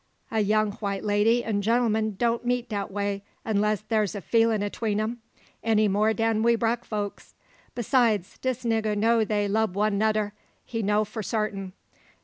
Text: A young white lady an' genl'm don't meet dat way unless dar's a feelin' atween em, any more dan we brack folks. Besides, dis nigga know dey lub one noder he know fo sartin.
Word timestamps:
A 0.31 0.39
young 0.39 0.71
white 0.81 1.03
lady 1.03 1.43
an' 1.43 1.61
genl'm 1.61 2.15
don't 2.17 2.43
meet 2.43 2.67
dat 2.69 2.89
way 2.89 3.21
unless 3.45 3.83
dar's 3.83 4.15
a 4.15 4.21
feelin' 4.21 4.63
atween 4.63 4.99
em, 4.99 5.21
any 5.63 5.87
more 5.87 6.11
dan 6.11 6.41
we 6.41 6.55
brack 6.55 6.83
folks. 6.85 7.35
Besides, 7.75 8.39
dis 8.39 8.63
nigga 8.63 8.97
know 8.97 9.23
dey 9.23 9.47
lub 9.47 9.75
one 9.75 9.99
noder 9.99 10.31
he 10.65 10.81
know 10.81 11.05
fo 11.05 11.19
sartin. 11.21 11.73